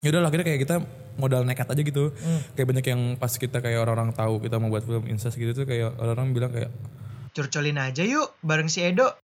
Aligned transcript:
ya 0.00 0.08
udah 0.08 0.20
lah, 0.24 0.28
akhirnya 0.32 0.46
kayak 0.48 0.60
kita 0.64 0.76
modal 1.20 1.44
nekat 1.44 1.68
aja 1.68 1.82
gitu 1.84 2.16
kayak 2.56 2.66
banyak 2.72 2.86
yang 2.88 3.00
pas 3.20 3.28
kita 3.28 3.60
kayak 3.60 3.84
orang-orang 3.84 4.16
tahu 4.16 4.40
kita 4.40 4.56
mau 4.56 4.72
buat 4.72 4.84
film 4.88 5.04
incest 5.04 5.36
gitu 5.36 5.52
tuh 5.52 5.68
kayak 5.68 5.92
orang-orang 6.00 6.32
bilang 6.32 6.52
kayak 6.56 6.72
Curcolin 7.36 7.78
aja 7.78 8.02
yuk 8.02 8.34
bareng 8.42 8.66
si 8.66 8.82
Edo. 8.82 9.14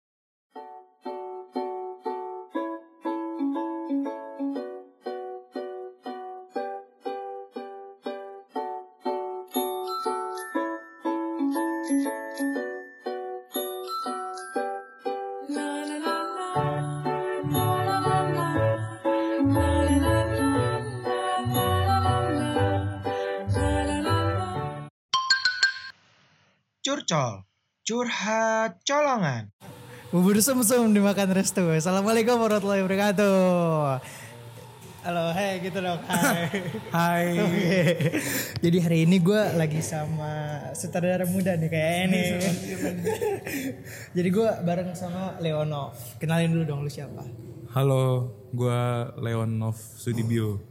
Curcol, 26.96 27.44
curhat 27.84 28.80
colongan. 28.88 29.52
Bubur 30.08 30.40
sum-sum 30.40 30.96
dimakan 30.96 31.28
restu. 31.36 31.60
Assalamualaikum 31.68 32.40
warahmatullahi 32.40 32.80
wabarakatuh. 32.80 33.36
Halo, 35.04 35.24
hai 35.36 35.60
gitu 35.60 35.76
dong. 35.84 36.00
Hai. 36.08 36.48
Hai. 36.88 37.26
Jadi 38.64 38.78
hari 38.80 39.04
ini 39.04 39.20
gue 39.20 39.36
lagi 39.60 39.84
sama 39.84 40.56
sutradara 40.72 41.28
muda 41.28 41.60
nih 41.60 41.68
kayak 41.68 41.92
ini. 42.08 42.22
Jadi 44.16 44.28
gue 44.32 44.48
bareng 44.64 44.96
sama 44.96 45.36
Leonov. 45.44 45.92
Kenalin 46.16 46.48
dulu 46.48 46.64
dong 46.64 46.80
lu 46.80 46.88
siapa. 46.88 47.20
halo 47.76 48.32
gua 48.56 49.12
Leonov 49.20 49.76
Sudibyo 49.76 50.64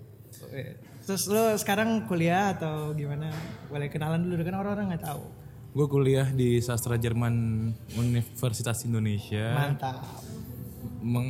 Terus 1.05 1.29
lu 1.29 1.53
sekarang 1.53 2.09
kuliah 2.09 2.57
atau 2.57 2.97
gimana? 2.97 3.29
Boleh 3.69 3.93
kenalan 3.93 4.25
dulu 4.25 4.41
kan 4.41 4.57
orang-orang 4.57 4.89
nggak 4.89 5.05
tahu. 5.05 5.21
Gue 5.75 5.87
kuliah 5.91 6.31
di 6.31 6.63
sastra 6.63 6.95
Jerman 6.95 7.35
Universitas 7.99 8.87
Indonesia 8.87 9.51
Mantap. 9.51 9.99
meng 11.03 11.29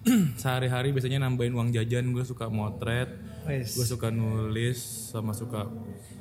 sehari-hari 0.40 0.92
biasanya 0.92 1.24
nambahin 1.24 1.56
uang 1.56 1.72
jajan 1.72 2.12
gue 2.12 2.20
suka 2.20 2.52
motret 2.52 3.08
gue 3.48 3.86
suka 3.88 4.12
nulis 4.12 4.76
sama 5.08 5.32
suka 5.32 5.64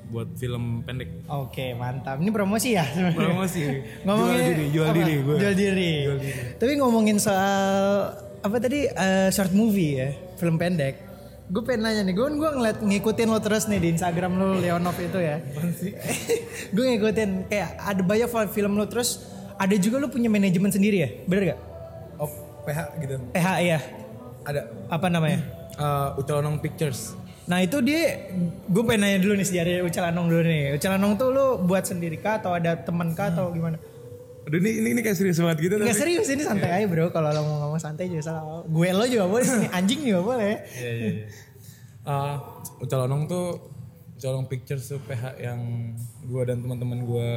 buat 0.09 0.31
film 0.39 0.81
pendek 0.81 1.27
Oke, 1.29 1.77
mantap. 1.77 2.17
Ini 2.17 2.31
promosi 2.33 2.73
ya? 2.73 2.81
sebenarnya? 2.87 3.19
promosi 3.19 3.61
ngomongin 4.07 4.39
jual 4.39 4.47
diri 4.49 4.65
jual 4.73 4.87
apa? 4.87 4.95
diri 4.97 5.15
gue 5.21 5.35
jual 5.37 5.53
diri. 5.53 5.91
Tapi 6.57 6.71
ngomongin 6.81 7.17
soal 7.21 7.59
apa 8.41 8.57
tadi 8.57 8.87
eh, 8.87 9.29
short 9.29 9.53
movie 9.53 9.99
ya, 9.99 10.09
film 10.39 10.57
pendek. 10.57 11.08
Gue 11.49 11.65
pengen 11.65 11.81
nanya 11.81 12.05
nih, 12.05 12.13
gue 12.13 12.27
gue 12.29 12.49
ngeliat 12.61 12.77
ngikutin 12.77 13.25
lo 13.25 13.41
terus 13.41 13.65
nih 13.65 13.81
di 13.81 13.89
Instagram 13.97 14.37
lo 14.37 14.61
Leonov 14.61 14.93
itu 15.01 15.17
ya. 15.17 15.41
gue 16.77 16.83
ngikutin 16.93 17.49
kayak 17.49 17.69
ada 17.81 18.01
banyak 18.05 18.29
film 18.53 18.77
lo 18.77 18.85
terus 18.85 19.25
ada 19.57 19.73
juga 19.73 19.97
lo 19.97 20.13
punya 20.13 20.29
manajemen 20.29 20.69
sendiri 20.69 20.97
ya, 21.01 21.09
bener 21.25 21.57
gak? 21.57 21.59
oh 22.21 22.29
PH 22.63 22.79
gitu 23.01 23.13
PH 23.33 23.47
ya, 23.65 23.79
ada 24.45 24.61
apa 24.93 25.07
namanya? 25.09 25.39
uh, 25.81 26.19
Ucalonong 26.21 26.61
Pictures 26.61 27.17
Nah 27.49 27.65
itu 27.65 27.81
dia, 27.81 28.29
gue 28.69 28.83
pengen 28.85 29.09
nanya 29.09 29.17
dulu 29.25 29.33
nih 29.33 29.47
sejarah 29.49 29.81
Ucalanong 29.81 30.29
dulu 30.29 30.41
nih. 30.45 30.77
Ucalanong 30.77 31.17
tuh 31.17 31.33
lo 31.33 31.57
buat 31.57 31.81
sendiri 31.81 32.21
kah 32.21 32.37
atau 32.37 32.53
ada 32.53 32.77
teman 32.77 33.17
kah 33.17 33.33
atau 33.33 33.49
gimana? 33.49 33.81
Aduh 34.47 34.57
ini, 34.63 34.71
ini, 34.79 34.87
ini 34.95 35.01
kayak 35.03 35.17
serius 35.19 35.37
banget 35.43 35.57
gitu 35.67 35.75
tapi 35.75 35.91
serius 35.91 36.27
ini 36.31 36.43
santai 36.45 36.69
aja 36.71 36.85
bro. 36.87 37.11
Kalau 37.11 37.29
lo 37.33 37.41
mau 37.43 37.57
ngomong 37.67 37.81
santai 37.81 38.07
juga 38.07 38.31
salah. 38.31 38.63
Gue 38.65 38.89
lo 38.93 39.03
juga 39.05 39.25
boleh 39.27 39.45
ini 39.45 39.67
anjing 39.77 39.99
juga 40.07 40.21
boleh. 40.23 40.53
Iya, 40.79 40.91
iya, 40.95 41.09
iya. 41.11 41.25
Uh, 42.07 42.35
Ucalonong 42.81 43.27
tuh 43.27 43.45
Ucalonong 44.15 44.47
Pictures 44.47 44.87
tuh 44.87 44.99
PH 45.03 45.37
yang 45.43 45.59
gue 46.23 46.41
dan 46.47 46.63
teman-teman 46.63 47.03
gue 47.03 47.29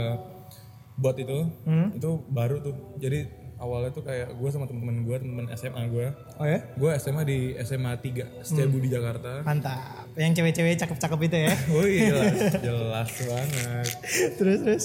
buat 0.96 1.16
itu 1.18 1.50
itu 1.96 2.10
baru 2.30 2.62
tuh. 2.62 2.74
Jadi 3.02 3.42
awalnya 3.62 3.94
tuh 3.94 4.02
kayak 4.02 4.34
gue 4.34 4.48
sama 4.50 4.66
teman-teman 4.66 5.06
gue 5.06 5.16
teman 5.22 5.46
SMA 5.54 5.82
gue 5.86 6.06
oh 6.38 6.46
ya? 6.46 6.58
Gue 6.74 6.90
SMA 6.98 7.22
di 7.22 7.38
SMA 7.62 7.94
3 7.94 8.42
Setiabudi 8.42 8.90
Jakarta. 8.90 9.46
Mantap. 9.46 10.10
Yang 10.18 10.42
cewek-cewek 10.42 10.74
cakep-cakep 10.82 11.20
itu 11.30 11.36
ya? 11.46 11.54
Oh 11.78 11.86
iya 11.86 12.10
jelas 12.10 12.34
jelas 12.66 13.10
banget. 13.22 13.86
Terus 14.34 14.58
terus? 14.66 14.84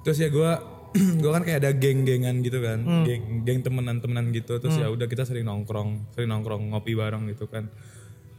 Terus 0.00 0.16
ya 0.16 0.28
gue 0.32 0.50
gue 1.22 1.30
kan 1.30 1.42
kayak 1.42 1.58
ada 1.62 1.70
geng-gengan 1.70 2.42
gitu 2.42 2.58
kan 2.58 2.82
geng 3.06 3.46
geng 3.46 3.60
temenan-temenan 3.62 4.34
gitu. 4.34 4.58
Terus 4.58 4.76
ya 4.76 4.90
udah 4.90 5.06
kita 5.06 5.22
sering 5.22 5.46
nongkrong 5.46 6.10
sering 6.14 6.28
nongkrong 6.28 6.74
ngopi 6.74 6.98
bareng 6.98 7.30
gitu 7.30 7.46
kan. 7.46 7.70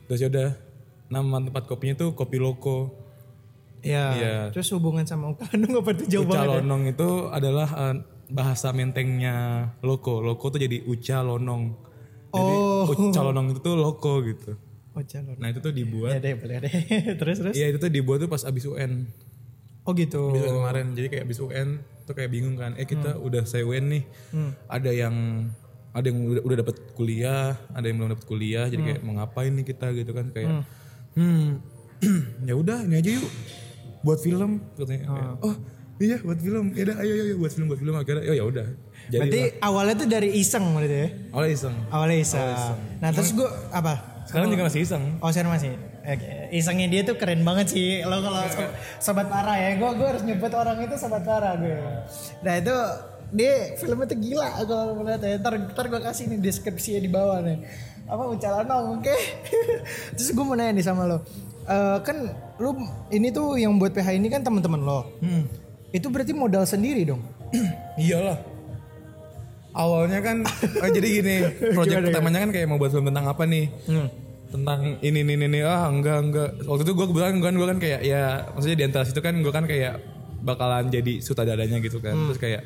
Terus 0.07 0.19
ya 0.19 0.27
udah 0.27 0.49
nama 1.07 1.39
tempat 1.39 1.63
kopinya 1.67 1.95
tuh 1.95 2.11
kopi 2.11 2.37
loko. 2.37 2.91
Ya 3.81 4.13
Iya. 4.13 4.37
terus 4.53 4.69
hubungan 4.77 5.09
sama 5.09 5.33
Ukanung 5.33 5.81
apa 5.81 5.89
tuh 5.97 6.05
jauh 6.05 6.21
banget 6.29 6.37
ya? 6.37 6.47
Ucalonong 6.61 6.81
itu 6.93 7.09
adalah 7.33 7.69
eh, 7.73 7.95
bahasa 8.29 8.69
mentengnya 8.71 9.35
loko. 9.81 10.21
Loko 10.21 10.53
tuh 10.53 10.61
jadi 10.61 10.85
ucalonong 10.85 11.89
jadi 12.31 12.53
Oh. 12.55 12.87
ucalonong 12.87 13.51
itu 13.51 13.59
tuh 13.59 13.75
loko 13.75 14.21
gitu. 14.23 14.55
Calon 14.91 15.39
nah 15.39 15.47
itu 15.47 15.63
tuh 15.63 15.71
ya 15.71 15.77
dibuat 15.81 16.19
deh 16.19 16.35
boleh 16.35 16.55
deh. 16.61 16.73
Terus 17.19 17.37
terus? 17.39 17.53
Iya 17.55 17.71
itu 17.71 17.79
tuh 17.79 17.87
dibuat 17.87 18.19
tuh 18.21 18.27
pas 18.27 18.43
abis 18.43 18.67
UN 18.67 19.07
oh 19.81 19.91
gitu. 19.95 20.29
Abis 20.29 20.45
UN 20.45 20.55
kemarin. 20.61 20.85
Jadi 20.93 21.07
kayak 21.09 21.23
abis 21.25 21.39
UN 21.39 21.69
tuh 22.03 22.13
kayak 22.17 22.31
bingung 22.31 22.57
kan 22.57 22.73
eh 22.77 22.87
kita 22.87 23.17
udah 23.17 23.43
saya 23.45 23.63
UN 23.65 23.85
nih 23.99 24.03
ada 24.67 24.91
yang 24.91 25.15
ada 25.91 26.07
yang 26.07 26.19
udah, 26.23 26.43
udah 26.47 26.57
dapat 26.63 26.75
kuliah 26.95 27.59
ada 27.75 27.85
yang 27.85 27.99
belum 27.99 28.09
dapat 28.15 28.25
kuliah 28.27 28.65
jadi 28.71 28.81
kayak 28.81 29.01
mau 29.03 29.19
ngapain 29.19 29.51
nih 29.51 29.65
kita? 29.67 29.91
gitu 29.91 30.11
kan 30.15 30.31
kayak 30.31 30.63
hmm. 31.19 31.59
Ya 32.49 32.57
udah 32.57 32.81
ini 32.89 32.97
aja 32.97 33.09
yuk 33.21 33.29
buat 34.01 34.17
film. 34.17 34.57
Katanya 34.73 35.05
Kayak, 35.05 35.45
oh 35.45 35.55
iya 36.01 36.17
buat 36.25 36.39
film 36.41 36.73
ya 36.73 36.81
udah 36.89 36.97
ayo 36.97 37.11
ayo 37.13 37.23
ayo, 37.29 37.35
buat 37.37 37.51
film 37.53 37.67
buat 37.69 37.77
film. 37.77 37.93
Akhirnya 37.93 38.23
oh 38.25 38.35
ya 38.35 38.45
udah 38.45 38.67
jadi 39.11 39.21
berarti 39.21 39.41
awalnya 39.61 39.95
tuh 39.97 40.07
dari 40.09 40.29
iseng 40.37 40.65
berarti 40.73 40.97
ya? 40.97 41.09
Awalnya 41.29 41.53
iseng. 41.53 41.75
Awalnya 41.93 42.17
iseng. 42.21 42.47
Nah 43.01 43.09
terus 43.13 43.31
gue 43.33 43.49
apa? 43.69 43.93
sekarang 44.25 44.47
juga 44.53 44.63
masih 44.71 44.81
iseng. 44.85 45.03
Oh 45.19 45.29
sekarang 45.29 45.51
masih 45.53 45.71
Oke. 46.01 46.49
Isengnya 46.49 46.87
dia 46.89 47.01
tuh 47.05 47.13
keren 47.13 47.45
banget 47.45 47.77
sih. 47.77 48.01
Lo 48.01 48.17
kalau 48.19 48.41
so- 48.49 48.73
sobat 48.97 49.29
parah 49.29 49.53
ya 49.53 49.77
Gue 49.77 49.89
gue 49.93 50.07
harus 50.09 50.23
nyebut 50.25 50.49
orang 50.49 50.81
itu 50.81 50.97
sobat 50.97 51.21
parah 51.21 51.53
gue 51.55 51.77
Nah 52.41 52.53
itu 52.57 52.75
Dia 53.31 53.79
filmnya 53.79 54.11
tuh 54.11 54.19
gila 54.19 54.47
kalau 54.59 54.91
lo 54.91 54.93
melihat 54.99 55.21
ya. 55.23 55.39
Ntar, 55.39 55.53
ntar 55.71 55.85
gue 55.87 56.01
kasih 56.01 56.27
nih 56.27 56.39
deskripsinya 56.41 56.99
di 56.99 57.07
bawah 57.07 57.39
nih. 57.39 57.63
Apa 58.03 58.27
Ucalanong 58.27 58.99
oke? 58.99 59.15
Terus 60.19 60.29
gue 60.35 60.43
mau 60.43 60.57
nanya 60.57 60.75
nih 60.75 60.83
sama 60.83 61.07
lo. 61.07 61.23
Eh, 61.63 61.97
Kan 62.03 62.27
lu 62.59 62.75
Ini 63.07 63.31
tuh 63.31 63.55
yang 63.55 63.79
buat 63.79 63.95
PH 63.95 64.19
ini 64.19 64.27
kan 64.27 64.43
teman-teman 64.43 64.83
lo. 64.83 65.07
Hmm. 65.23 65.47
Itu 65.95 66.11
berarti 66.11 66.35
modal 66.35 66.67
sendiri 66.67 67.07
dong? 67.07 67.23
Iyalah. 68.03 68.35
Awalnya 69.71 70.19
kan 70.19 70.43
oh, 70.83 70.89
jadi 70.99 71.07
gini, 71.07 71.35
proyek 71.71 72.11
pertamanya 72.11 72.43
kan 72.43 72.51
kayak 72.51 72.67
mau 72.67 72.75
buat 72.75 72.91
film 72.91 73.07
tentang 73.07 73.31
apa 73.31 73.47
nih? 73.47 73.71
Tentang 74.51 74.99
ini 74.99 75.23
ini 75.23 75.33
ini 75.39 75.59
ah 75.63 75.87
enggak 75.87 76.17
enggak. 76.27 76.49
Waktu 76.67 76.83
itu 76.83 76.93
gue 76.93 77.05
kebetulan 77.07 77.39
gue 77.39 77.47
kan 77.47 77.55
gue 77.55 77.67
kan 77.71 77.79
kayak 77.79 78.01
ya 78.03 78.51
maksudnya 78.51 78.77
di 78.77 78.85
antara 78.85 79.03
situ 79.07 79.23
kan 79.23 79.33
gue 79.39 79.53
kan 79.53 79.63
kayak 79.63 80.03
bakalan 80.43 80.91
jadi 80.91 81.23
sutradaranya 81.23 81.79
gitu 81.79 82.03
kan. 82.03 82.13
Terus 82.29 82.39
kayak 82.41 82.63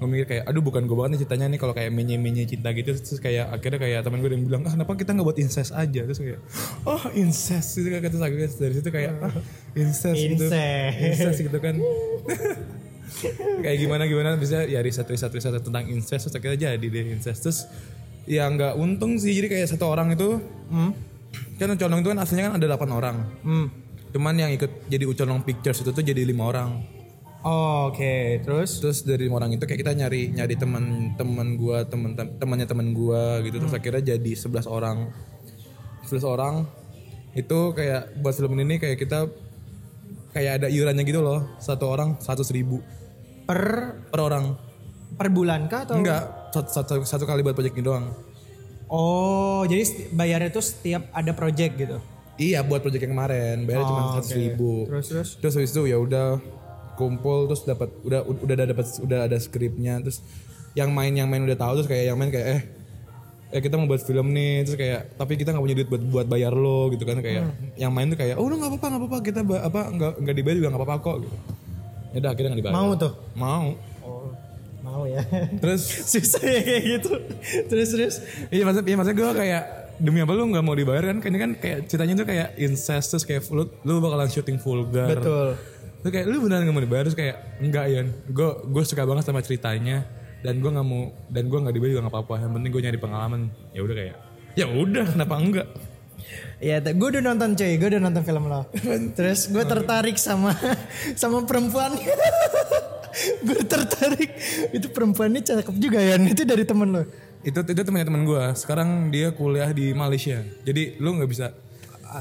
gue 0.00 0.08
mikir 0.08 0.26
kayak 0.26 0.44
aduh 0.48 0.64
bukan 0.64 0.88
gue 0.88 0.96
banget 0.96 1.10
nih 1.12 1.20
ceritanya 1.28 1.46
nih 1.52 1.58
kalau 1.60 1.76
kayak 1.76 1.92
menye 1.92 2.16
menye 2.18 2.48
cinta 2.50 2.74
gitu. 2.74 2.98
Terus 2.98 3.20
kayak 3.22 3.52
akhirnya 3.52 3.78
kayak 3.78 4.00
teman 4.02 4.18
gue 4.24 4.30
yang 4.32 4.44
bilang 4.48 4.62
ah 4.66 4.72
kenapa 4.74 4.92
kita 4.98 5.14
nggak 5.14 5.26
buat 5.28 5.38
incest 5.38 5.70
aja? 5.70 6.00
Terus 6.02 6.18
kayak 6.18 6.40
oh 6.88 7.02
incest. 7.14 7.78
Gitu 7.78 7.88
kan 7.94 8.10
terus 8.10 8.24
akhirnya 8.24 8.48
dari 8.50 8.74
situ 8.74 8.90
kayak 8.90 9.12
ah 9.22 9.34
incest, 9.78 10.18
gitu. 10.18 10.44
Incest. 10.50 10.96
incest 10.98 11.38
gitu 11.46 11.58
kan. 11.62 11.74
Kayak 13.60 13.78
gimana 13.84 14.02
gimana. 14.08 14.28
Bisa 14.40 14.64
ya 14.64 14.80
riset 14.80 15.04
riset 15.04 15.28
riset 15.28 15.52
tentang 15.60 15.84
incest 15.92 16.30
terus 16.30 16.36
akhirnya 16.40 16.72
jadi 16.72 16.86
deh 16.88 17.04
incest. 17.12 17.44
Terus 17.44 17.58
ya 18.24 18.48
nggak 18.48 18.80
untung 18.80 19.20
sih. 19.20 19.36
Jadi 19.36 19.52
kayak 19.52 19.68
satu 19.68 19.90
orang 19.90 20.16
itu 20.16 20.40
hmm? 20.72 21.09
Kan 21.60 21.76
Ucolong 21.76 22.00
itu 22.00 22.08
kan 22.10 22.18
aslinya 22.24 22.42
kan 22.50 22.54
ada 22.56 22.66
8 22.76 22.90
orang. 22.90 23.16
Hmm. 23.44 23.68
cuman 24.10 24.34
yang 24.34 24.50
ikut 24.50 24.90
jadi 24.90 25.06
Ucolong 25.06 25.46
Pictures 25.46 25.86
itu 25.86 25.94
tuh 25.94 26.02
jadi 26.02 26.26
lima 26.26 26.50
orang. 26.50 26.82
Oh, 27.46 27.94
Oke. 27.94 28.42
Terus? 28.42 28.82
Terus 28.82 29.06
dari 29.06 29.30
lima 29.30 29.38
orang 29.38 29.54
itu 29.54 29.64
kayak 29.64 29.80
kita 29.86 29.92
nyari 29.94 30.34
nyari 30.34 30.58
teman 30.58 31.14
teman 31.14 31.54
gua 31.54 31.86
teman 31.86 32.18
tem- 32.18 32.34
temannya 32.36 32.66
teman 32.66 32.90
gua 32.90 33.38
gitu. 33.46 33.62
Terus 33.62 33.70
akhirnya 33.70 34.18
jadi 34.18 34.32
11 34.34 34.66
orang. 34.66 35.14
11 36.04 36.26
orang 36.26 36.66
itu 37.38 37.58
kayak 37.70 38.18
buat 38.18 38.34
film 38.34 38.58
ini 38.58 38.82
kayak 38.82 38.98
kita 38.98 39.30
kayak 40.34 40.52
ada 40.58 40.66
iurannya 40.66 41.06
gitu 41.06 41.22
loh. 41.22 41.54
Satu 41.62 41.86
orang 41.86 42.18
seratus 42.18 42.50
ribu. 42.50 42.82
Per? 43.46 43.62
Per 44.10 44.20
orang. 44.20 44.58
Per 45.14 45.28
bulan 45.30 45.70
kah 45.70 45.86
atau? 45.86 46.02
Enggak. 46.02 46.50
Satu, 46.50 46.68
satu, 46.68 46.94
satu 47.06 47.24
kali 47.30 47.46
buat 47.46 47.54
project 47.54 47.78
ini 47.78 47.86
doang 47.86 48.10
Oh, 48.90 49.62
jadi 49.64 49.86
bayarnya 50.10 50.50
tuh 50.50 50.60
setiap 50.60 51.06
ada 51.10 51.30
project 51.30 51.72
gitu. 51.76 51.96
iya 52.36 52.58
buat 52.60 52.80
project 52.80 53.00
yang 53.00 53.12
kemarin 53.12 53.62
bayar 53.62 53.82
cuma 53.82 54.00
Oh, 54.00 54.08
seratus 54.12 54.28
oke. 54.28 54.40
ribu 54.40 54.72
Terus 54.84 55.06
terus. 55.06 55.28
terus 55.36 55.54
habis 55.54 55.70
itu 55.70 55.82
ya 55.84 55.96
udah 55.96 56.40
kumpul 56.92 57.46
terus 57.46 57.62
dapat 57.62 57.86
udah 58.00 58.20
udah 58.24 58.54
ada 58.54 58.66
dapat 58.66 58.86
udah 58.98 59.18
ada 59.24 59.36
skripnya 59.36 60.00
terus 60.00 60.24
yang 60.72 60.90
main 60.90 61.12
yang 61.12 61.26
main 61.26 61.40
udah 61.40 61.54
tahu 61.54 61.72
terus 61.76 61.86
kayak 61.86 62.04
yang 62.06 62.16
main 62.16 62.28
kayak 62.28 62.48
eh 62.50 62.62
eh 63.50 63.58
kita 63.58 63.74
mau 63.74 63.84
buat 63.84 64.00
film 64.00 64.30
nih 64.30 64.62
terus 64.62 64.74
kayak 64.74 65.00
tapi 65.14 65.34
kita 65.34 65.50
nggak 65.50 65.60
punya 65.60 65.76
duit 65.76 65.88
buat 65.88 66.02
buat 66.02 66.26
bayar 66.26 66.50
lo 66.50 66.88
gitu 66.88 67.02
kan 67.02 67.18
kayak 67.18 67.44
yang 67.74 67.90
main 67.90 68.06
tuh 68.06 68.16
kayak 68.16 68.34
oh 68.34 68.44
udah 68.44 68.56
nggak 68.56 68.70
apa-apa 68.70 68.86
nggak 68.88 69.00
apa-apa 69.00 69.18
kita 69.20 69.40
apa 69.60 69.80
nggak 69.90 70.12
nggak 70.18 70.34
dibayar 70.34 70.56
juga 70.56 70.68
nggak 70.68 70.80
apa-apa 70.80 70.96
kok 70.98 71.16
gitu. 71.20 71.36
ya 72.08 72.18
udah 72.18 72.30
akhirnya 72.30 72.48
nggak 72.48 72.60
dibayar 72.60 72.76
Mau 72.76 72.90
tuh. 72.96 73.12
mau 73.34 73.64
Oh, 75.00 75.08
mau 75.08 75.08
ya. 75.08 75.24
terus 75.56 75.82
Susah 76.12 76.44
ya 76.44 76.60
kayak 76.60 76.82
gitu. 76.84 77.12
Terus 77.72 77.88
terus. 77.96 78.14
iya 78.52 78.62
maksud 78.68 78.84
iya 78.84 78.96
maksudnya 79.00 79.16
gue 79.16 79.30
kayak 79.32 79.62
demi 80.00 80.20
apa 80.20 80.32
lu 80.32 80.48
nggak 80.52 80.64
mau 80.64 80.76
dibayar 80.76 81.12
kan 81.12 81.16
ini 81.24 81.38
kan 81.40 81.50
kayak 81.56 81.78
ceritanya 81.88 82.24
tuh 82.24 82.26
kayak 82.28 82.48
incest 82.56 83.06
terus 83.12 83.24
kayak 83.24 83.44
lu, 83.52 83.68
lu 83.84 84.00
bakalan 84.00 84.28
syuting 84.28 84.60
vulgar 84.60 85.08
Betul. 85.12 85.56
Terus 86.00 86.12
kayak 86.16 86.26
lu 86.32 86.40
beneran 86.40 86.64
gak 86.64 86.72
mau 86.72 86.84
dibayar 86.84 87.04
terus 87.04 87.18
kayak 87.18 87.36
enggak 87.60 87.84
ya 87.92 88.00
gue 88.08 88.50
gue 88.64 88.82
suka 88.88 89.04
banget 89.04 89.28
sama 89.28 89.44
ceritanya 89.44 90.08
dan 90.40 90.56
gue 90.56 90.70
nggak 90.72 90.86
mau 90.88 91.12
dan 91.28 91.52
gue 91.52 91.58
nggak 91.60 91.74
dibayar 91.76 91.92
juga 91.92 92.02
nggak 92.08 92.14
apa-apa 92.16 92.34
yang 92.40 92.52
penting 92.56 92.70
gue 92.72 92.82
nyari 92.88 92.98
pengalaman 93.00 93.40
ya 93.76 93.80
udah 93.84 93.96
kayak 93.96 94.16
ya 94.56 94.66
udah 94.68 95.04
kenapa 95.12 95.34
enggak 95.36 95.68
Ya, 96.60 96.76
gue 96.84 97.08
udah 97.16 97.24
nonton 97.24 97.56
cuy, 97.56 97.80
gue 97.80 97.88
udah 97.96 98.02
nonton 98.04 98.22
film 98.28 98.44
lo. 98.52 98.68
Terus 99.16 99.48
gue 99.48 99.64
tertarik 99.64 100.20
sama 100.20 100.52
sama 101.20 101.48
perempuan. 101.48 101.96
gue 103.46 103.60
tertarik 103.64 104.30
itu 104.70 104.86
perempuan 104.88 105.30
ini 105.30 105.40
cakep 105.40 105.76
juga 105.76 105.98
ya. 105.98 106.16
Itu 106.16 106.42
dari 106.42 106.64
temen 106.64 106.88
lo. 106.90 107.02
itu 107.40 107.56
itu 107.56 107.80
temannya 107.80 108.04
teman 108.04 108.22
gue 108.22 108.42
sekarang 108.52 109.08
dia 109.08 109.32
kuliah 109.32 109.72
di 109.72 109.96
Malaysia 109.96 110.44
jadi 110.60 111.00
lu 111.00 111.16
nggak 111.16 111.30
bisa 111.30 111.48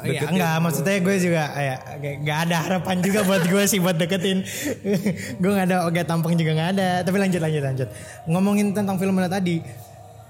Ya 0.06 0.30
enggak, 0.30 0.62
maksudnya 0.62 1.02
gue 1.02 1.16
juga 1.18 1.44
ya 1.52 1.76
nggak 1.98 2.40
ada 2.46 2.58
harapan 2.62 3.02
juga 3.02 3.26
buat 3.26 3.42
gue 3.42 3.64
sih 3.66 3.82
buat 3.82 3.98
deketin. 3.98 4.46
gue 5.42 5.50
nggak 5.50 5.66
ada 5.66 5.78
oke 5.84 5.98
tampang 6.06 6.38
juga 6.38 6.54
nggak 6.54 6.70
ada. 6.72 6.90
Tapi 7.02 7.18
lanjut 7.18 7.42
lanjut 7.42 7.64
lanjut. 7.66 7.90
Ngomongin 8.24 8.70
tentang 8.70 8.96
film 8.96 9.18
lo 9.18 9.26
tadi, 9.26 9.66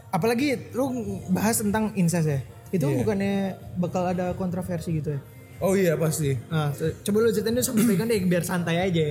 apalagi 0.10 0.72
lu 0.72 0.88
bahas 1.28 1.60
tentang 1.60 1.92
incest 1.94 2.26
ya. 2.26 2.40
Itu 2.72 2.88
bukannya 2.88 3.60
bakal 3.76 4.08
ada 4.08 4.32
kontroversi 4.34 4.96
gitu 4.96 5.12
ya? 5.12 5.22
oh 5.60 5.76
iya 5.76 6.00
pasti 6.00 6.40
Nah, 6.48 6.72
coba 7.04 7.18
lu 7.20 7.30
ceritain 7.30 7.52
dulu 7.52 7.60
sampai 7.62 7.84
pegang 7.84 8.08
deh 8.08 8.20
biar 8.24 8.48
santai 8.48 8.80
aja. 8.80 9.04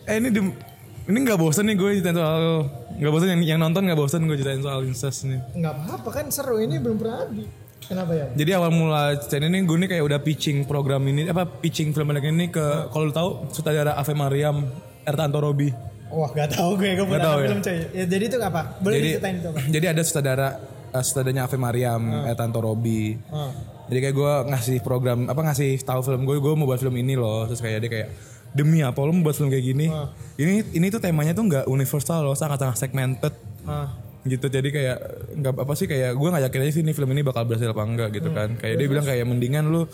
eh 0.00 0.16
ini 0.16 0.32
di- 0.32 0.56
ini 1.04 1.18
nggak 1.20 1.36
bosan 1.36 1.68
nih 1.68 1.76
gue 1.76 1.90
ceritain 2.00 2.16
soal 2.16 2.64
nggak 2.96 3.12
bosan 3.12 3.28
yang 3.36 3.42
yang 3.44 3.58
nonton 3.60 3.84
nggak 3.84 3.98
bosan 3.98 4.24
gue 4.24 4.36
ceritain 4.40 4.62
soal 4.64 4.80
incest 4.88 5.28
nih 5.28 5.40
Enggak 5.52 5.74
apa-apa 5.84 6.08
kan 6.10 6.26
seru 6.32 6.56
ini 6.60 6.80
belum 6.80 6.96
pernah 6.96 7.28
ada. 7.28 7.44
Kenapa 7.84 8.16
ya? 8.16 8.26
Jadi 8.32 8.50
awal 8.56 8.72
mula 8.72 9.12
cerita 9.20 9.44
ini 9.44 9.60
gue 9.60 9.76
nih 9.76 9.88
kayak 9.92 10.04
udah 10.08 10.20
pitching 10.24 10.64
program 10.64 11.04
ini 11.04 11.28
apa 11.28 11.44
pitching 11.44 11.92
film 11.92 12.08
pendek 12.08 12.32
ini 12.32 12.48
ke 12.48 12.88
kalau 12.88 13.04
lu 13.04 13.12
tahu 13.12 13.30
sutradara 13.52 13.92
Ave 14.00 14.16
Mariam 14.16 14.64
Ertanto 15.04 15.36
Robi. 15.36 15.68
Wah 16.08 16.30
gak 16.32 16.56
tahu 16.56 16.80
gue, 16.80 16.96
gue 16.96 17.04
Nggak 17.04 17.10
pernah 17.12 17.28
tahu 17.28 17.38
ya? 17.44 17.48
film 17.52 17.60
coy. 17.60 17.78
Ya, 17.92 18.04
jadi 18.08 18.24
itu 18.24 18.36
apa? 18.40 18.62
Boleh 18.80 18.96
jadi 18.96 19.04
diceritain 19.04 19.36
itu 19.36 19.48
apa? 19.52 19.60
jadi 19.68 19.86
ada 19.92 20.02
sutradara 20.06 20.48
uh, 20.96 21.02
sutradaranya 21.04 21.42
Ave 21.44 21.56
Mariam 21.60 22.02
Ertanto 22.24 22.58
Robi. 22.64 23.20
Ah. 23.28 23.52
Jadi 23.84 23.98
kayak 24.00 24.16
gue 24.16 24.32
ngasih 24.48 24.78
program 24.80 25.28
apa 25.28 25.40
ngasih 25.44 25.84
tahu 25.84 26.00
film 26.00 26.24
gue 26.24 26.40
gue 26.40 26.52
mau 26.56 26.64
buat 26.64 26.80
film 26.80 26.96
ini 26.96 27.20
loh 27.20 27.44
terus 27.44 27.60
kayak 27.60 27.84
dia 27.84 27.90
kayak 27.92 28.08
demi 28.54 28.80
apa 28.80 28.96
lo 29.02 29.10
mau 29.10 29.26
buat 29.26 29.36
film 29.36 29.50
kayak 29.50 29.66
gini? 29.66 29.90
Ini 30.38 30.78
ini 30.78 30.86
tuh 30.88 31.02
temanya 31.02 31.34
tuh 31.34 31.44
nggak 31.50 31.64
universal 31.66 32.22
loh 32.24 32.38
sangat 32.38 32.62
sangat 32.62 32.78
segmented. 32.78 33.34
Ah. 33.64 33.88
gitu 34.24 34.48
jadi 34.48 34.64
kayak 34.72 34.98
nggak 35.36 35.52
apa 35.52 35.72
sih 35.76 35.84
kayak 35.84 36.16
gue 36.16 36.28
nggak 36.32 36.48
yakin 36.48 36.60
aja 36.64 36.72
sih 36.72 36.80
ini 36.80 36.96
film 36.96 37.12
ini 37.12 37.20
bakal 37.20 37.44
berhasil 37.44 37.68
apa 37.68 37.84
enggak 37.84 38.08
gitu 38.16 38.32
kan. 38.32 38.56
Kayak 38.56 38.76
dia 38.80 38.88
bilang 38.88 39.04
kayak 39.04 39.24
mendingan 39.28 39.68
lu 39.68 39.84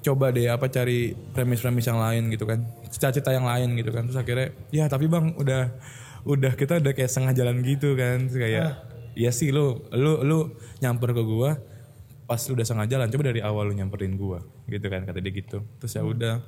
coba 0.00 0.32
deh 0.32 0.48
apa 0.48 0.64
cari 0.72 1.12
premis-premis 1.12 1.84
yang 1.84 2.00
lain 2.00 2.32
gitu 2.32 2.48
kan. 2.48 2.64
Cita-cita 2.88 3.36
yang 3.36 3.44
lain 3.44 3.76
gitu 3.76 3.92
kan. 3.92 4.08
Terus 4.08 4.16
akhirnya 4.16 4.48
ya 4.72 4.88
tapi 4.88 5.12
bang 5.12 5.36
udah 5.36 5.76
udah 6.24 6.52
kita 6.56 6.80
udah 6.80 6.92
kayak 6.96 7.12
setengah 7.12 7.36
jalan 7.36 7.60
gitu 7.60 7.92
kan. 8.00 8.32
Terus 8.32 8.40
kayak 8.40 8.64
ya 9.12 9.28
sih 9.28 9.52
lu 9.52 9.84
lu 9.92 10.24
lu 10.24 10.56
nyamper 10.80 11.12
ke 11.12 11.20
gua 11.20 11.60
pas 12.24 12.40
udah 12.40 12.64
setengah 12.64 12.88
jalan 12.88 13.12
coba 13.12 13.22
dari 13.28 13.44
awal 13.44 13.68
lu 13.68 13.76
nyamperin 13.76 14.16
gua 14.16 14.40
gitu 14.72 14.88
kan 14.88 15.04
kata 15.04 15.20
dia 15.20 15.36
gitu. 15.36 15.68
Terus 15.84 15.92
ya 15.92 16.00
udah 16.00 16.40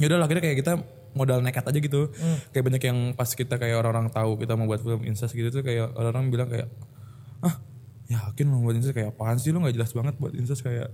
ya 0.00 0.04
udah 0.08 0.24
akhirnya 0.24 0.44
kayak 0.44 0.58
kita 0.64 0.72
modal 1.12 1.44
nekat 1.44 1.64
aja 1.68 1.78
gitu. 1.78 2.08
Kayak 2.52 2.64
banyak 2.72 2.82
yang 2.88 2.98
pas 3.12 3.28
kita 3.28 3.60
kayak 3.60 3.76
orang-orang 3.80 4.08
tahu 4.08 4.40
kita 4.40 4.56
mau 4.56 4.64
buat 4.68 4.80
film 4.80 5.04
incest 5.04 5.36
gitu 5.36 5.52
tuh 5.52 5.62
kayak 5.64 5.92
orang-orang 5.92 6.32
bilang 6.32 6.48
kayak 6.48 6.68
ah 7.44 7.60
yakin 8.08 8.46
mau 8.48 8.60
buat 8.64 8.76
incest 8.76 8.96
kayak 8.96 9.12
apaan 9.12 9.36
sih? 9.36 9.52
Lu 9.52 9.60
nggak 9.60 9.76
jelas 9.76 9.92
banget 9.92 10.14
buat 10.16 10.32
incest. 10.32 10.64
Kayak 10.64 10.88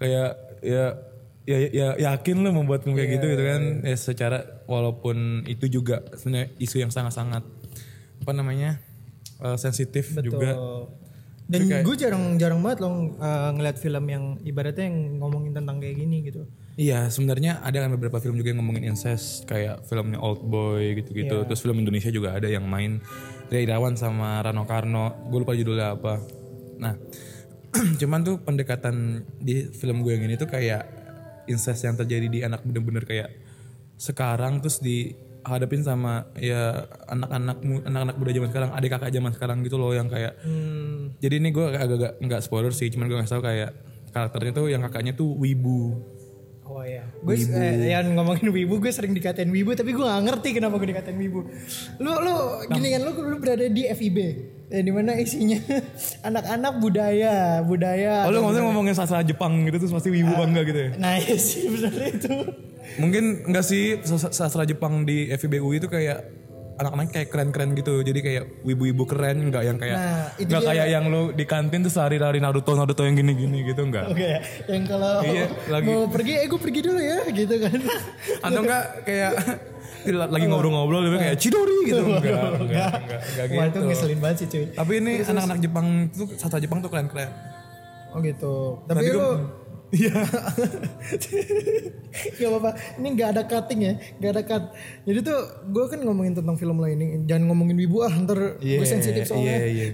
kayak 0.00 0.30
ya 0.64 0.84
ya 1.46 1.58
ya 1.70 1.88
yakin 2.10 2.42
lu 2.42 2.50
membuat 2.50 2.82
film 2.82 2.98
kayak 2.98 3.20
gitu 3.20 3.26
gitu 3.32 3.44
kan. 3.44 3.62
ya 3.86 3.96
secara 3.96 4.38
walaupun 4.66 5.46
itu 5.46 5.68
juga 5.70 6.02
sebenarnya 6.16 6.52
isu 6.58 6.82
yang 6.82 6.90
sangat-sangat 6.90 7.44
apa 8.24 8.32
namanya 8.32 8.80
eh, 9.44 9.56
sensitif 9.60 10.16
juga. 10.24 10.56
Dan 11.46 11.70
gue 11.70 11.94
jarang-jarang 11.94 12.58
banget 12.58 12.82
loh 12.82 13.14
uh, 13.22 13.54
ngeliat 13.54 13.78
film 13.78 14.02
yang 14.10 14.34
ibaratnya 14.42 14.90
yang 14.90 15.22
ngomongin 15.22 15.54
tentang 15.54 15.78
kayak 15.78 15.94
gini 15.94 16.26
gitu. 16.26 16.42
Iya 16.76 17.08
sebenarnya 17.08 17.64
ada 17.64 17.80
kan 17.80 17.90
beberapa 17.96 18.20
film 18.20 18.36
juga 18.36 18.52
yang 18.52 18.60
ngomongin 18.60 18.92
incest 18.92 19.48
kayak 19.48 19.88
filmnya 19.88 20.20
Old 20.20 20.44
Boy 20.44 20.92
gitu-gitu. 21.00 21.48
Terus 21.48 21.60
film 21.64 21.80
Indonesia 21.80 22.12
juga 22.12 22.36
ada 22.36 22.52
yang 22.52 22.68
main 22.68 23.00
Ria 23.48 23.64
Irawan 23.64 23.96
sama 23.96 24.44
Rano 24.44 24.68
Karno. 24.68 25.24
Gue 25.32 25.40
lupa 25.40 25.56
judulnya 25.56 25.96
apa. 25.96 26.20
Nah 26.76 26.92
cuman 28.00 28.20
tuh 28.20 28.36
pendekatan 28.44 29.24
di 29.40 29.72
film 29.72 30.04
gue 30.04 30.20
yang 30.20 30.28
ini 30.28 30.36
tuh 30.36 30.52
kayak 30.52 30.84
incest 31.48 31.80
yang 31.88 31.96
terjadi 31.96 32.26
di 32.28 32.40
anak 32.44 32.60
bener-bener 32.60 33.08
kayak 33.08 33.32
sekarang 33.96 34.60
terus 34.60 34.76
dihadapin 34.84 35.80
sama 35.80 36.28
ya 36.36 36.84
anak-anak 37.08 37.64
anak-anak 37.88 38.16
muda 38.20 38.30
zaman 38.36 38.50
sekarang 38.52 38.70
adik 38.76 38.90
kakak 38.92 39.10
zaman 39.14 39.32
sekarang 39.32 39.58
gitu 39.64 39.80
loh 39.80 39.96
yang 39.96 40.12
kayak 40.12 40.36
jadi 41.22 41.34
ini 41.40 41.48
gue 41.54 41.64
agak-agak 41.64 42.12
nggak 42.20 42.40
spoiler 42.44 42.72
sih 42.76 42.92
cuman 42.92 43.08
gue 43.08 43.16
nggak 43.16 43.30
tahu 43.32 43.44
kayak 43.44 43.70
karakternya 44.12 44.52
tuh 44.52 44.66
yang 44.68 44.82
kakaknya 44.84 45.12
tuh 45.16 45.32
wibu 45.32 45.96
Oh 46.66 46.82
iya. 46.82 47.06
Gue 47.22 47.38
eh, 47.38 47.94
yang 47.94 48.10
ngomongin 48.12 48.50
wibu 48.50 48.82
gue 48.82 48.90
sering 48.90 49.14
dikatain 49.14 49.46
wibu 49.48 49.70
tapi 49.72 49.94
gue 49.94 50.02
gak 50.02 50.22
ngerti 50.26 50.58
kenapa 50.58 50.76
gue 50.76 50.88
dikatain 50.90 51.14
wibu. 51.14 51.46
Lu 51.96 52.12
lu 52.18 52.34
gini 52.68 52.90
kan 52.90 53.00
lu 53.06 53.12
lu 53.22 53.36
berada 53.38 53.70
di 53.70 53.86
FIB. 53.86 54.18
Ya, 54.66 54.82
di 54.82 54.90
mana 54.90 55.14
isinya 55.14 55.62
anak-anak 56.28 56.82
budaya, 56.82 57.62
budaya. 57.62 58.26
Oh 58.26 58.34
lu 58.34 58.42
ngomongin 58.42 58.62
ngomongin 58.66 58.94
sastra 58.98 59.22
Jepang 59.22 59.62
gitu 59.62 59.78
terus 59.78 59.94
pasti 59.94 60.10
wibu 60.10 60.34
apa 60.34 60.42
enggak 60.42 60.64
gitu 60.66 60.80
ya? 60.82 60.90
Nah, 60.98 61.14
iya 61.16 61.36
sih 61.38 61.70
benar 61.70 61.94
itu. 62.02 62.34
Mungkin 62.98 63.24
enggak 63.46 63.62
sih 63.62 64.02
sas- 64.02 64.34
sastra 64.34 64.66
Jepang 64.66 65.06
di 65.06 65.30
FIBU 65.30 65.70
itu 65.70 65.86
kayak 65.86 66.45
anak-anak 66.76 67.08
kayak 67.08 67.28
keren-keren 67.28 67.72
gitu. 67.72 67.94
Jadi 67.98 68.20
kayak 68.20 68.44
wibu-wibu 68.62 69.04
keren 69.04 69.48
enggak 69.48 69.64
yang 69.64 69.76
kayak 69.76 69.96
Nah, 69.96 70.24
dia. 70.36 70.60
kayak 70.60 70.86
yang 70.88 71.04
lu 71.06 71.32
di 71.32 71.44
kantin 71.44 71.80
terus 71.80 71.96
lari-lari 71.96 72.36
Naruto 72.36 72.72
Naruto 72.72 73.02
yang 73.02 73.14
gini-gini 73.14 73.64
gitu 73.64 73.82
enggak. 73.82 74.08
Oke, 74.08 74.30
yang 74.66 74.84
kalau 74.84 75.12
Iya, 75.20 75.46
lagi- 75.66 75.88
mau 75.88 76.04
pergi, 76.06 76.32
eh 76.34 76.46
gue 76.46 76.60
pergi 76.60 76.80
dulu 76.82 77.00
ya, 77.00 77.18
gitu 77.26 77.54
kan. 77.58 77.78
Atau 78.42 78.60
enggak 78.62 78.84
kayak 79.02 79.32
lagi 80.28 80.46
ngobrol-ngobrol 80.46 81.02
gitu 81.02 81.16
kayak 81.16 81.36
Chidori 81.36 81.78
gitu 81.84 81.98
enggak 81.98 82.22
enggak 82.22 82.52
enggak, 82.62 82.90
enggak 83.26 83.46
Wah 83.50 83.64
itu 83.64 83.74
gitu. 83.74 83.86
ngeselin 83.86 84.18
banget 84.20 84.36
sih 84.38 84.46
cuy. 84.46 84.64
Tapi 84.70 84.92
ini 84.96 85.12
anak-anak 85.20 85.58
Jepang 85.58 85.86
tuh 86.10 86.26
sastra 86.34 86.58
Jepang 86.58 86.78
tuh 86.78 86.88
keren-keren. 86.88 87.30
Oh 88.12 88.20
gitu. 88.20 88.80
Tapi 88.84 89.02
lu 89.08 89.28
Iya. 89.94 90.18
gak 92.38 92.48
apa-apa. 92.50 92.70
Ini 92.98 93.08
gak 93.14 93.28
ada 93.36 93.42
cutting 93.46 93.80
ya, 93.86 93.94
gak 94.18 94.30
ada 94.34 94.42
cut. 94.42 94.62
Jadi 95.06 95.18
tuh 95.22 95.38
gue 95.70 95.84
kan 95.86 96.00
ngomongin 96.02 96.34
tentang 96.34 96.56
film 96.58 96.82
lo 96.82 96.88
ini, 96.90 97.22
jangan 97.24 97.46
ngomongin 97.52 97.76
wibu 97.78 98.02
ah, 98.02 98.10
ntar 98.10 98.58
gue 98.58 98.86
sensitif 98.86 99.30
soalnya. 99.30 99.62
Iya, 99.62 99.66
iya. 99.70 99.86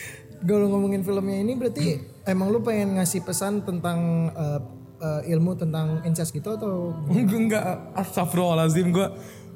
Kalau 0.48 0.72
ngomongin 0.72 1.04
filmnya 1.04 1.44
ini 1.44 1.52
berarti 1.52 2.00
emang 2.24 2.48
lu 2.48 2.64
pengen 2.64 2.96
ngasih 2.96 3.20
pesan 3.20 3.60
tentang 3.60 4.32
eh, 4.32 4.60
eh, 5.04 5.32
ilmu 5.36 5.52
tentang 5.52 6.00
incest 6.00 6.32
gitu 6.32 6.56
atau 6.56 6.96
Enggak, 7.12 7.36
enggak. 7.36 7.64
Astagfirullahaladzim. 7.92 8.88
Gue 8.88 9.06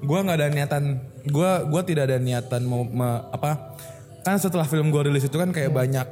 gue 0.04 0.18
nggak 0.20 0.38
ada 0.44 0.48
niatan. 0.52 0.84
Gue 1.24 1.50
gua 1.72 1.80
tidak 1.88 2.12
ada 2.12 2.20
niatan 2.20 2.68
mau 2.68 2.84
me- 2.84 3.24
apa. 3.32 3.72
Kan 4.28 4.36
setelah 4.36 4.68
film 4.68 4.92
gue 4.92 5.08
rilis 5.08 5.24
itu 5.24 5.36
kan 5.40 5.56
kayak 5.56 5.72
banyak 5.72 6.04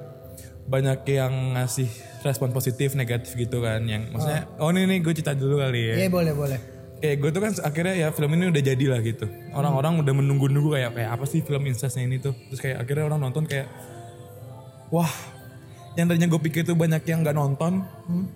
banyak 0.65 1.05
yang 1.11 1.53
ngasih 1.53 2.12
respon 2.23 2.55
positif 2.55 2.95
negatif 2.95 3.35
gitu 3.35 3.61
kan 3.62 3.83
yang 3.85 4.07
maksudnya 4.14 4.47
oh, 4.62 4.71
ini 4.71 4.87
nih 4.87 4.99
gue 5.02 5.12
cerita 5.12 5.35
dulu 5.35 5.59
kali 5.59 5.81
ya. 5.93 5.95
Iya 6.07 6.09
boleh 6.09 6.33
boleh. 6.35 6.61
kayak 7.02 7.17
gue 7.19 7.31
tuh 7.35 7.43
kan 7.43 7.52
akhirnya 7.67 7.95
ya 7.99 8.09
film 8.14 8.31
ini 8.38 8.55
udah 8.55 8.62
jadi 8.62 8.85
lah 8.87 9.00
gitu. 9.02 9.26
Orang-orang 9.50 10.07
udah 10.07 10.14
menunggu-nunggu 10.14 10.79
kayak 10.79 10.91
kayak 10.95 11.11
apa 11.11 11.25
sih 11.26 11.43
film 11.43 11.67
incestnya 11.67 12.07
ini 12.07 12.23
tuh? 12.23 12.31
Terus 12.55 12.61
kayak 12.62 12.79
akhirnya 12.87 13.05
orang 13.11 13.21
nonton 13.26 13.43
kayak 13.43 13.67
wah 14.95 15.11
yang 15.99 16.07
tadinya 16.09 16.31
gue 16.31 16.41
pikir 16.41 16.62
tuh 16.62 16.79
banyak 16.79 17.05
yang 17.05 17.21
nggak 17.21 17.37
nonton 17.37 17.85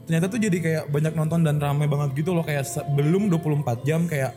ternyata 0.04 0.28
tuh 0.28 0.36
jadi 0.36 0.58
kayak 0.60 0.82
banyak 0.92 1.14
nonton 1.16 1.40
dan 1.46 1.56
ramai 1.62 1.86
banget 1.86 2.18
gitu 2.18 2.34
loh. 2.34 2.42
Kayak 2.42 2.66
sebelum 2.66 3.30
24 3.30 3.86
jam 3.86 4.10
kayak 4.10 4.34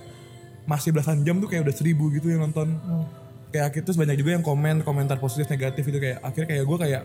masih 0.70 0.94
belasan 0.94 1.26
jam 1.26 1.42
tuh 1.42 1.50
kayak 1.50 1.66
udah 1.66 1.74
seribu 1.74 2.14
gitu 2.14 2.30
yang 2.30 2.46
nonton. 2.46 2.78
Kayak 3.50 3.74
akhirnya 3.74 3.86
terus 3.90 3.98
banyak 3.98 4.14
juga 4.22 4.38
yang 4.38 4.46
komen 4.46 4.86
komentar 4.86 5.18
positif 5.18 5.50
negatif 5.50 5.90
itu 5.90 5.98
kayak 5.98 6.22
akhirnya 6.22 6.48
kayak 6.54 6.64
gue 6.70 6.78
kayak 6.86 7.02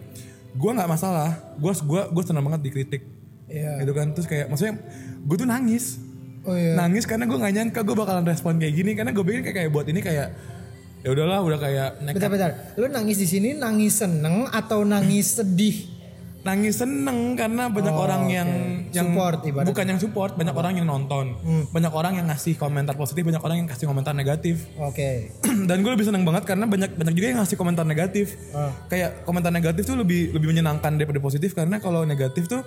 gue 0.54 0.70
nggak 0.70 0.90
masalah 0.90 1.30
gue 1.58 1.72
gua 1.84 2.02
gue 2.08 2.22
senang 2.22 2.44
banget 2.46 2.62
dikritik 2.70 3.02
Iya. 3.44 3.84
gitu 3.84 3.92
kan 3.92 4.08
terus 4.16 4.24
kayak 4.24 4.48
maksudnya 4.48 4.80
gue 5.20 5.36
tuh 5.36 5.44
nangis 5.44 6.00
Oh 6.44 6.52
iya. 6.52 6.76
nangis 6.76 7.08
karena 7.08 7.24
gue 7.24 7.36
gak 7.40 7.54
nyangka 7.56 7.80
gue 7.80 7.96
bakalan 7.96 8.24
respon 8.24 8.60
kayak 8.60 8.76
gini 8.76 8.92
karena 8.92 9.16
gue 9.16 9.24
pikir 9.24 9.40
kayak, 9.44 9.56
kayak 9.64 9.70
buat 9.72 9.86
ini 9.88 10.00
kayak 10.04 10.28
ya 11.04 11.08
udahlah 11.12 11.40
udah 11.40 11.58
kayak 11.60 11.88
nekat 12.04 12.16
Bentar 12.16 12.30
bentar. 12.32 12.50
Lu 12.80 12.88
nangis 12.88 13.16
di 13.20 13.28
sini 13.28 13.52
nangis 13.56 14.00
seneng 14.00 14.48
atau 14.48 14.84
nangis 14.84 15.40
sedih? 15.40 15.92
nangis 16.44 16.76
seneng 16.76 17.32
karena 17.40 17.72
banyak 17.72 17.96
orang 17.96 18.22
yang 18.28 18.48
yang 18.94 19.10
Support 19.10 19.38
ibaratnya. 19.42 19.60
Hmm. 19.60 19.68
bukan 19.68 19.84
yang 19.84 19.98
support 19.98 20.32
banyak 20.34 20.54
orang 20.54 20.72
yang 20.74 20.86
nonton 20.86 21.26
banyak 21.68 21.92
orang 21.92 22.12
yang 22.14 22.26
ngasih 22.26 22.54
komentar 22.54 22.94
positif 22.94 23.20
banyak 23.20 23.38
orang 23.38 23.56
yang 23.58 23.68
kasih 23.68 23.84
komentar 23.84 24.12
negatif 24.12 24.70
Oke. 24.76 25.34
dan 25.68 25.76
gue 25.76 25.90
lebih 25.90 26.04
seneng 26.04 26.22
banget 26.22 26.44
karena 26.44 26.64
banyak 26.64 26.90
banyak 26.92 27.12
juga 27.12 27.26
yang 27.28 27.38
ngasih 27.40 27.56
komentar 27.56 27.84
negatif 27.84 28.38
Ah. 28.50 28.70
kayak 28.86 29.22
komentar 29.22 29.50
negatif 29.50 29.82
tuh 29.84 29.96
lebih 29.96 30.30
lebih 30.30 30.48
menyenangkan 30.48 30.94
daripada 30.94 31.18
positif 31.18 31.52
karena 31.52 31.76
kalau 31.76 32.02
negatif 32.04 32.46
tuh 32.46 32.62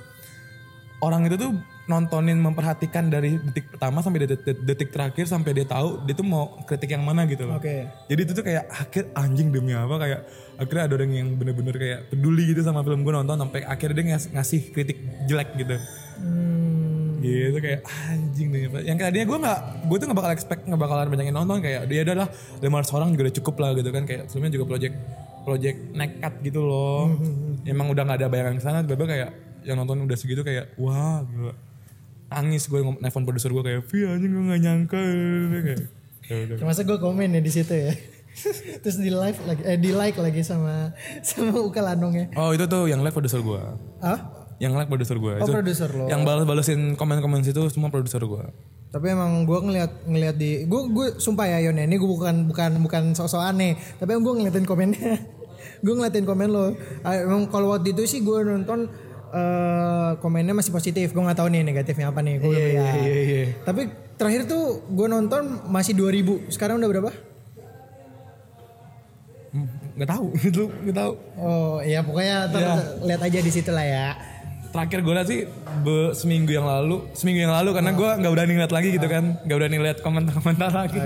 orang 1.00 1.24
itu 1.24 1.38
tuh 1.38 1.54
nontonin 1.86 2.36
memperhatikan 2.36 3.08
dari 3.08 3.38
detik 3.40 3.70
pertama 3.70 4.02
sampai 4.02 4.20
detik, 4.20 4.42
detik, 4.42 4.58
detik 4.66 4.90
terakhir 4.90 5.24
sampai 5.24 5.54
dia 5.54 5.64
tahu 5.64 6.04
dia 6.04 6.12
tuh 6.12 6.26
mau 6.26 6.58
kritik 6.60 6.90
yang 6.90 7.00
mana 7.00 7.24
gitu 7.24 7.46
loh 7.46 7.56
Oke. 7.56 7.86
jadi 8.06 8.20
itu 8.20 8.34
tuh 8.34 8.42
kayak 8.42 8.66
akhir 8.68 9.14
anjing 9.14 9.54
demi 9.54 9.72
apa 9.72 9.96
kayak 9.96 10.20
akhirnya 10.58 10.84
ada 10.84 10.94
orang 10.96 11.12
yang 11.14 11.30
bener-bener 11.32 11.76
kayak 11.76 12.00
peduli 12.10 12.50
gitu 12.50 12.60
sama 12.60 12.82
film 12.82 13.02
gue 13.02 13.14
nonton 13.14 13.38
sampai 13.38 13.62
akhirnya 13.64 13.96
dia 13.96 14.06
ngas- 14.12 14.34
ngasih 14.34 14.62
kritik 14.68 14.98
jelek 15.24 15.54
gitu 15.56 15.78
Hmm. 16.18 17.18
gitu 17.18 17.58
kayak 17.58 17.82
anjing 17.86 18.54
apa 18.70 18.80
yang 18.86 18.98
tadinya 18.98 19.26
gue 19.26 19.38
nggak 19.42 19.60
gue 19.90 19.98
tuh 19.98 20.06
nggak 20.06 20.20
bakal 20.22 20.32
expect 20.38 20.62
nggak 20.70 20.82
bakalan 20.82 21.10
banyak 21.10 21.26
yang 21.34 21.38
nonton. 21.38 21.58
Kayak 21.66 21.82
dia 21.90 22.02
adalah 22.06 22.28
500 22.62 22.96
orang 22.98 23.08
juga 23.14 23.22
udah 23.30 23.36
cukup 23.42 23.56
lah 23.58 23.70
gitu 23.74 23.90
kan. 23.90 24.04
Kayak 24.06 24.24
filmnya 24.30 24.52
juga 24.54 24.66
project 24.70 24.96
project 25.42 25.78
nekat 25.98 26.34
gitu 26.46 26.62
loh. 26.62 27.10
Emang 27.66 27.90
udah 27.90 28.04
nggak 28.06 28.18
ada 28.22 28.28
bayangan 28.30 28.54
ke 28.60 28.64
sana 28.64 28.78
tiba-tiba 28.86 29.08
kayak 29.10 29.30
yang 29.66 29.76
nonton 29.82 30.06
udah 30.06 30.18
segitu 30.18 30.46
kayak 30.46 30.78
wah 30.78 31.26
gila. 31.26 31.54
Nangis 32.28 32.68
gue 32.70 32.80
nelfon 33.02 33.24
produser 33.26 33.50
gue 33.50 33.64
kayak 33.66 33.82
Vi 33.90 34.04
anjing 34.06 34.32
gue 34.32 34.44
gak 34.54 34.62
nyangka. 34.62 35.02
Kayak 35.02 35.80
ya 36.28 36.36
udah. 36.54 36.56
Masa 36.70 36.82
gue 36.86 36.98
komen 37.02 37.34
ya 37.34 37.42
di 37.42 37.52
situ 37.52 37.74
ya. 37.74 37.92
Terus 38.86 38.98
di 39.02 39.10
live 39.10 39.40
lagi 39.50 39.62
eh 39.66 39.80
di 39.82 39.90
like 39.90 40.22
lagi 40.22 40.46
sama 40.46 40.94
sama 41.26 41.58
Uka 41.58 41.82
Lanong 41.82 42.14
ya. 42.14 42.26
Oh 42.38 42.54
itu 42.54 42.70
tuh 42.70 42.86
yang 42.86 43.02
live 43.02 43.16
produser 43.16 43.42
gue 43.42 43.58
Ah? 43.98 44.37
Yang 44.58 44.74
like 44.74 44.90
produser 44.90 45.16
gue 45.16 45.34
Oh, 45.38 45.46
produser 45.46 45.90
lo. 45.90 46.06
Yang 46.06 46.22
balas-balesin 46.24 46.80
komen-komen 46.94 47.42
situ 47.42 47.62
semua 47.70 47.88
produser 47.88 48.20
gue 48.20 48.44
Tapi 48.88 49.06
emang 49.08 49.44
gue 49.44 49.60
ngeliat 49.60 49.92
ngeliat 50.04 50.36
di 50.36 50.64
gue 50.64 50.82
gue 50.88 51.08
sumpah 51.18 51.46
ya 51.46 51.60
Yon 51.62 51.76
ya, 51.76 51.84
ini 51.84 51.96
gue 51.96 52.08
bukan 52.08 52.48
bukan 52.48 52.80
bukan 52.80 53.04
sosok 53.14 53.44
aneh 53.44 53.76
tapi 53.96 54.14
gue 54.14 54.34
ngeliatin 54.34 54.64
komennya. 54.64 55.14
Gue 55.78 55.94
ngeliatin 55.94 56.26
komen 56.26 56.50
lo. 56.50 56.74
Ah, 57.02 57.14
emang 57.20 57.46
kalau 57.48 57.70
waktu 57.70 57.94
itu 57.94 58.02
sih 58.04 58.20
gue 58.20 58.42
nonton 58.42 58.90
eh 59.30 60.12
komennya 60.18 60.52
masih 60.52 60.72
positif. 60.72 61.14
Gue 61.14 61.22
nggak 61.22 61.38
tahu 61.38 61.54
nih 61.54 61.62
negatifnya 61.62 62.10
apa 62.10 62.18
nih. 62.20 62.42
Gue 62.42 62.50
belum 62.50 62.66
lihat. 62.72 62.96
iya. 62.98 63.44
tapi 63.62 63.82
terakhir 64.18 64.50
tuh 64.50 64.82
gue 64.88 65.06
nonton 65.06 65.44
masih 65.68 65.94
2000 65.94 66.50
sekarang 66.50 66.82
udah 66.82 66.90
berapa? 66.90 67.12
Gak 69.98 70.10
tahu. 70.10 70.26
Gitu 70.44 70.64
Gak 70.90 70.96
tahu. 70.96 71.14
Oh 71.36 71.78
iya 71.82 72.00
pokoknya 72.02 72.38
Iya. 72.50 72.74
lihat 73.04 73.22
aja 73.22 73.40
di 73.40 73.52
situ 73.52 73.70
lah 73.70 73.86
ya 73.86 74.08
Terakhir 74.68 75.00
gue 75.00 75.14
liat 75.14 75.28
sih 75.28 75.40
be- 75.82 76.12
seminggu 76.12 76.52
yang 76.52 76.68
lalu 76.68 77.08
Seminggu 77.12 77.40
yang 77.42 77.54
lalu 77.54 77.72
karena 77.72 77.92
gue 77.92 78.10
gak 78.20 78.32
berani 78.32 78.52
ngeliat 78.54 78.74
lagi 78.74 78.90
gitu 78.92 79.08
kan. 79.08 79.40
Gak 79.42 79.58
berani 79.58 79.78
liat 79.80 79.98
komentar-komentar 80.02 80.70
lagi. 80.72 81.00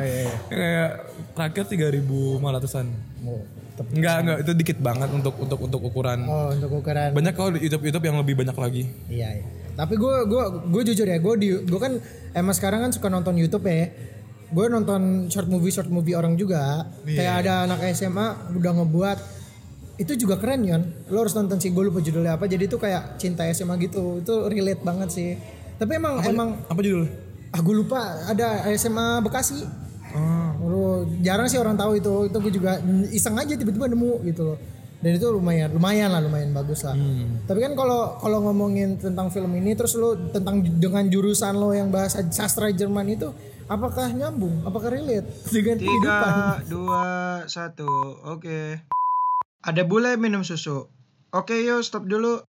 Kayak 0.47 0.89
terakhir 1.31 1.63
3500an 1.69 2.87
oh, 3.23 3.41
tep- 3.77 3.91
Enggak, 3.95 4.15
enggak 4.19 4.37
itu 4.43 4.51
dikit 4.53 4.77
banget 4.79 5.09
untuk 5.09 5.35
untuk 5.37 5.59
untuk 5.61 5.81
ukuran. 5.81 6.19
Oh 6.25 6.49
untuk 6.51 6.71
ukuran. 6.75 7.13
Banyak 7.13 7.33
kok 7.33 7.55
di 7.55 7.59
YouTube 7.63 7.83
YouTube 7.87 8.05
yang 8.05 8.17
lebih 8.19 8.35
banyak 8.35 8.53
lagi. 8.53 8.83
Iya, 9.07 9.29
iya. 9.39 9.45
Tapi 9.71 9.95
gue 9.95 10.15
gue 10.27 10.43
gue 10.67 10.81
jujur 10.91 11.07
ya, 11.07 11.17
gue 11.17 11.33
di 11.39 11.47
gue 11.55 11.79
kan 11.79 11.95
emang 12.33 12.51
sekarang 12.51 12.83
kan 12.83 12.91
suka 12.91 13.07
nonton 13.07 13.39
YouTube 13.39 13.63
ya. 13.63 13.87
Gue 14.51 14.67
nonton 14.67 15.31
short 15.31 15.47
movie 15.47 15.71
short 15.71 15.87
movie 15.87 16.11
orang 16.11 16.35
juga. 16.35 16.91
Kayak 17.07 17.47
ada 17.47 17.53
anak 17.65 17.79
SMA 17.95 18.51
udah 18.51 18.71
ngebuat 18.75 19.17
itu 20.01 20.17
juga 20.17 20.35
keren 20.35 20.65
Yon. 20.65 20.81
Lo 21.07 21.21
harus 21.21 21.37
nonton 21.37 21.61
sih 21.61 21.69
gue 21.69 21.83
lupa 21.85 22.01
judulnya 22.01 22.35
apa. 22.35 22.49
Jadi 22.49 22.65
itu 22.65 22.75
kayak 22.75 23.21
cinta 23.21 23.45
SMA 23.53 23.77
gitu. 23.77 24.19
Itu 24.19 24.49
relate 24.49 24.81
banget 24.81 25.09
sih. 25.13 25.29
Tapi 25.77 25.91
emang 25.95 26.17
emang 26.25 26.49
Apa 26.65 26.81
judulnya? 26.81 27.09
ah 27.51 27.59
gue 27.59 27.75
lupa 27.75 27.99
ada 28.25 28.65
SMA 28.73 29.21
Bekasi. 29.21 29.61
Lu 30.61 31.03
jarang 31.21 31.45
sih 31.45 31.61
orang 31.61 31.77
tahu 31.77 31.97
itu. 31.97 32.13
Itu 32.27 32.37
gue 32.39 32.53
juga 32.53 32.81
iseng 33.09 33.37
aja 33.37 33.53
tiba-tiba 33.53 33.85
nemu 33.85 34.25
gitu 34.25 34.41
loh. 34.43 34.57
Dan 35.01 35.17
itu 35.17 35.25
lumayan, 35.33 35.73
lumayan 35.73 36.13
lah, 36.13 36.21
lumayan 36.21 36.53
bagus 36.53 36.85
lah. 36.85 36.93
Tapi 37.49 37.57
kan 37.57 37.73
kalau 37.73 38.21
kalau 38.21 38.37
ngomongin 38.45 39.01
tentang 39.01 39.33
film 39.33 39.49
ini 39.57 39.73
terus 39.73 39.97
lu 39.97 40.13
tentang 40.29 40.61
dengan 40.61 41.09
jurusan 41.09 41.57
lo 41.57 41.73
yang 41.73 41.89
bahasa 41.89 42.21
sastra 42.29 42.69
Jerman 42.69 43.09
itu 43.09 43.33
apakah 43.65 44.13
nyambung? 44.13 44.61
Apakah 44.61 44.93
relate 44.93 45.25
dengan 45.55 45.81
kehidupan? 45.81 46.31
Tiga, 46.31 46.69
dua, 46.69 47.05
satu. 47.49 47.89
Oke. 48.29 48.77
Ada 49.61 49.85
bule 49.85 50.17
minum 50.17 50.41
susu. 50.41 50.89
Oke 51.31 51.55
yuk 51.61 51.85
stop 51.85 52.09
dulu. 52.09 52.41